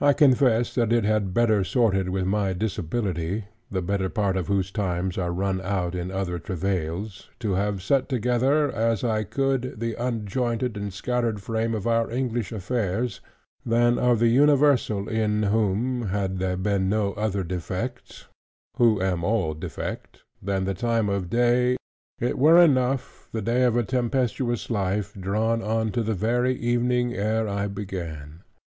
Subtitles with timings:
[0.00, 4.70] I confess that it had better sorted with my disability, the better part of whose
[4.70, 9.96] times are run out in other travails, to have set together (as I could) the
[10.02, 13.20] unjointed and scattered frame of our English affairs,
[13.66, 18.26] than of the universal in whom, had there been no other defect
[18.78, 21.76] (who am all defect) than the time of the day,
[22.18, 27.12] it were enough, the day of a tempestuous life, drawn on to the very evening
[27.12, 28.40] ere I began.